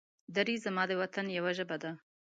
[0.35, 1.91] دري زما د وطن يوه ژبه ده.